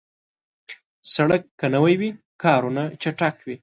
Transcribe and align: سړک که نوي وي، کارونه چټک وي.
سړک 1.13 1.41
که 1.59 1.65
نوي 1.75 1.95
وي، 1.99 2.09
کارونه 2.43 2.83
چټک 3.01 3.35
وي. 3.45 3.55